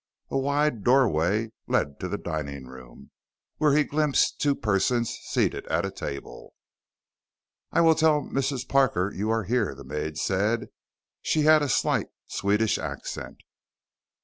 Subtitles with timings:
[0.31, 3.11] A wide doorway led to the dining room,
[3.57, 6.55] where he glimpsed two persons seated at a table.
[7.71, 8.67] "I vill tell Mrs.
[8.67, 10.69] Parker you are here," the maid said.
[11.21, 13.41] She had a slight Swedish accent.